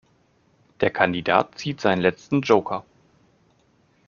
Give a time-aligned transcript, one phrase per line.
[0.79, 2.83] Der Kandidat zieht seinen letzten Joker.